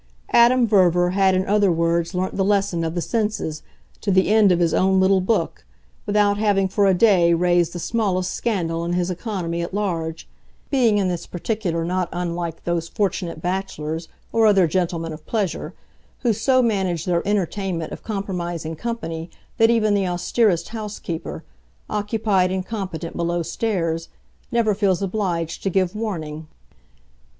Adam 0.31 0.65
Verver 0.65 1.11
had 1.11 1.35
in 1.35 1.45
other 1.45 1.71
words 1.71 2.15
learnt 2.15 2.35
the 2.35 2.43
lesson 2.43 2.83
of 2.83 2.95
the 2.95 3.01
senses, 3.03 3.61
to 4.01 4.09
the 4.09 4.29
end 4.29 4.51
of 4.51 4.57
his 4.57 4.73
own 4.73 4.99
little 4.99 5.21
book, 5.21 5.63
without 6.07 6.39
having, 6.39 6.67
for 6.67 6.87
a 6.87 6.93
day, 6.95 7.35
raised 7.35 7.71
the 7.71 7.77
smallest 7.77 8.31
scandal 8.31 8.83
in 8.83 8.93
his 8.93 9.11
economy 9.11 9.61
at 9.61 9.75
large; 9.75 10.27
being 10.71 10.97
in 10.97 11.07
this 11.07 11.27
particular 11.27 11.85
not 11.85 12.09
unlike 12.11 12.63
those 12.63 12.87
fortunate 12.89 13.43
bachelors, 13.43 14.07
or 14.33 14.47
other 14.47 14.65
gentlemen 14.65 15.13
of 15.13 15.23
pleasure, 15.27 15.75
who 16.21 16.33
so 16.33 16.63
manage 16.63 17.05
their 17.05 17.21
entertainment 17.27 17.93
of 17.93 18.01
compromising 18.01 18.75
company 18.75 19.29
that 19.59 19.69
even 19.69 19.93
the 19.93 20.07
austerest 20.07 20.69
housekeeper, 20.69 21.43
occupied 21.91 22.49
and 22.51 22.65
competent 22.65 23.15
below 23.15 23.43
stairs, 23.43 24.09
never 24.51 24.73
feels 24.73 25.03
obliged 25.03 25.61
to 25.61 25.69
give 25.69 25.95
warning. 25.95 26.47